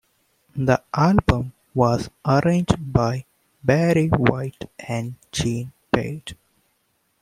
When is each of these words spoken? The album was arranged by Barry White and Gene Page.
The 0.55 0.83
album 0.95 1.53
was 1.75 2.09
arranged 2.25 2.91
by 2.91 3.23
Barry 3.63 4.07
White 4.07 4.67
and 4.79 5.13
Gene 5.31 5.73
Page. 5.93 6.33